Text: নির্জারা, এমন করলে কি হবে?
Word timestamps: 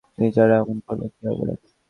নির্জারা, 0.17 0.55
এমন 0.61 0.77
করলে 0.85 1.05
কি 1.13 1.21
হবে? 1.29 1.53